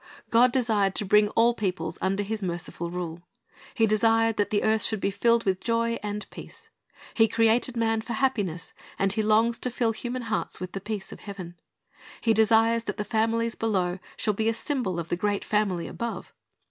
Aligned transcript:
God 0.31 0.51
desired 0.51 0.95
to 0.95 1.05
bring 1.05 1.29
all 1.35 1.53
peoples 1.53 1.99
under 2.01 2.23
His 2.23 2.41
merciful 2.41 2.89
rule. 2.89 3.21
He 3.75 3.85
desired 3.85 4.35
that 4.37 4.49
the 4.49 4.63
earth 4.63 4.81
should 4.81 4.99
be 4.99 5.11
filled 5.11 5.43
with 5.43 5.59
joy 5.63 5.99
and 6.01 6.27
peace. 6.31 6.69
He 7.13 7.27
created 7.27 7.77
man 7.77 8.01
for 8.01 8.13
happiness, 8.13 8.73
and 8.97 9.13
He 9.13 9.21
longs 9.21 9.59
to 9.59 9.69
fill 9.69 9.91
human 9.91 10.23
hearts 10.23 10.59
with 10.59 10.71
the 10.71 10.81
peace 10.81 11.11
of 11.11 11.19
heaven. 11.19 11.53
He 12.19 12.33
desires 12.33 12.85
that 12.85 12.97
the 12.97 13.05
families 13.05 13.53
below 13.53 13.99
shall 14.17 14.33
be 14.33 14.49
a 14.49 14.55
symbol 14.55 14.99
of 14.99 15.09
the 15.09 15.15
great 15.15 15.45
family 15.45 15.85
above. 15.87 16.33